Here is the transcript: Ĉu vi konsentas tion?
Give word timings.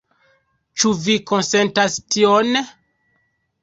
Ĉu 0.79 0.93
vi 1.03 1.19
konsentas 1.33 2.01
tion? 2.09 2.63